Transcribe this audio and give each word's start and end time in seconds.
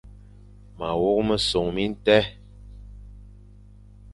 Ma 0.77 0.89
wok 0.99 1.19
mesong 1.27 1.69
bi 1.75 1.83
tèn. 2.05 2.25